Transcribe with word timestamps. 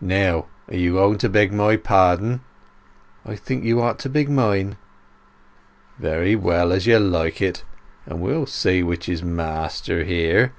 Now, 0.00 0.46
are 0.66 0.74
you 0.74 0.94
going 0.94 1.16
to 1.18 1.28
beg 1.28 1.52
my 1.52 1.76
pardon?" 1.76 2.40
"I 3.24 3.36
think 3.36 3.62
you 3.62 3.80
ought 3.80 4.00
to 4.00 4.08
beg 4.08 4.28
mine." 4.28 4.78
"Very 6.00 6.34
well—as 6.34 6.88
you 6.88 6.98
like. 6.98 7.38
But 7.38 8.18
we'll 8.18 8.46
see 8.46 8.82
which 8.82 9.08
is 9.08 9.22
master 9.22 10.02
here. 10.02 10.54